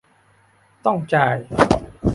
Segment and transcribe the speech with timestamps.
[0.85, 1.37] ต้องจ่าย